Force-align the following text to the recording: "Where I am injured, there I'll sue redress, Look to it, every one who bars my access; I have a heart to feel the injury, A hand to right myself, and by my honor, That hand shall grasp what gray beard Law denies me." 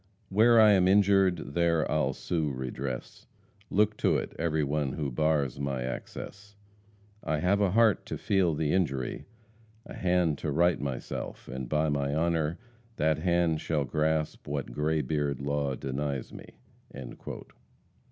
"Where 0.29 0.59
I 0.59 0.71
am 0.71 0.87
injured, 0.87 1.53
there 1.53 1.85
I'll 1.91 2.13
sue 2.13 2.49
redress, 2.51 3.27
Look 3.69 3.97
to 3.97 4.17
it, 4.17 4.33
every 4.39 4.63
one 4.63 4.93
who 4.93 5.11
bars 5.11 5.59
my 5.59 5.83
access; 5.83 6.55
I 7.23 7.37
have 7.37 7.61
a 7.61 7.69
heart 7.69 8.03
to 8.07 8.17
feel 8.17 8.55
the 8.55 8.73
injury, 8.73 9.25
A 9.85 9.93
hand 9.93 10.39
to 10.39 10.49
right 10.49 10.81
myself, 10.81 11.47
and 11.47 11.69
by 11.69 11.89
my 11.89 12.15
honor, 12.15 12.57
That 12.95 13.19
hand 13.19 13.61
shall 13.61 13.85
grasp 13.85 14.47
what 14.47 14.71
gray 14.73 15.01
beard 15.01 15.39
Law 15.39 15.75
denies 15.75 16.33
me." 16.33 16.57